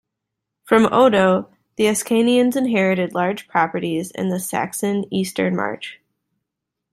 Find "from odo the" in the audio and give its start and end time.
0.63-1.83